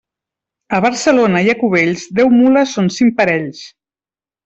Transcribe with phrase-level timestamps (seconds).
[0.77, 3.65] A Barcelona i a Cubells, deu mules són cinc parells.